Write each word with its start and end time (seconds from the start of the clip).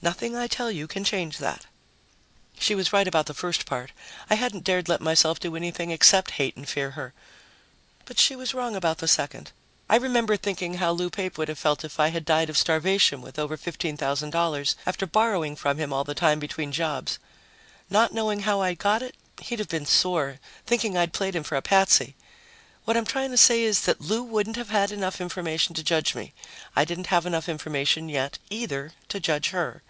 Nothing 0.00 0.36
I 0.36 0.46
tell 0.46 0.70
you 0.70 0.86
can 0.86 1.02
change 1.02 1.38
that." 1.38 1.66
She 2.56 2.76
was 2.76 2.92
right 2.92 3.08
about 3.08 3.26
the 3.26 3.34
first 3.34 3.66
part 3.66 3.90
I 4.30 4.36
hadn't 4.36 4.62
dared 4.62 4.88
let 4.88 5.00
myself 5.00 5.40
do 5.40 5.56
anything 5.56 5.90
except 5.90 6.30
hate 6.38 6.54
and 6.56 6.68
fear 6.68 6.92
her 6.92 7.12
but 8.04 8.16
she 8.20 8.36
was 8.36 8.54
wrong 8.54 8.76
about 8.76 8.98
the 8.98 9.08
second. 9.08 9.50
I 9.88 9.96
remembered 9.96 10.40
thinking 10.40 10.74
how 10.74 10.92
Lou 10.92 11.10
Pape 11.10 11.36
would 11.36 11.48
have 11.48 11.58
felt 11.58 11.84
if 11.84 11.98
I 11.98 12.08
had 12.10 12.24
died 12.24 12.48
of 12.48 12.56
starvation 12.56 13.20
with 13.22 13.40
over 13.40 13.56
$15,000, 13.56 14.74
after 14.86 15.04
borrowing 15.04 15.56
from 15.56 15.78
him 15.78 15.92
all 15.92 16.04
the 16.04 16.14
time 16.14 16.38
between 16.38 16.70
jobs. 16.70 17.18
Not 17.90 18.14
knowing 18.14 18.40
how 18.42 18.60
I 18.62 18.74
got 18.74 19.02
it, 19.02 19.16
he'd 19.42 19.58
have 19.58 19.68
been 19.68 19.84
sore, 19.84 20.38
thinking 20.64 20.96
I'd 20.96 21.12
played 21.12 21.34
him 21.34 21.42
for 21.42 21.56
a 21.56 21.60
patsy. 21.60 22.14
What 22.84 22.96
I'm 22.96 23.04
trying 23.04 23.32
to 23.32 23.36
say 23.36 23.62
is 23.64 23.80
that 23.82 24.00
Lou 24.00 24.22
wouldn't 24.22 24.56
have 24.56 24.70
had 24.70 24.92
enough 24.92 25.20
information 25.20 25.74
to 25.74 25.82
judge 25.82 26.14
me. 26.14 26.32
I 26.76 26.84
didn't 26.86 27.08
have 27.08 27.26
enough 27.26 27.48
information 27.48 28.08
yet, 28.08 28.38
either, 28.48 28.92
to 29.08 29.18
judge 29.20 29.50
her. 29.50 29.82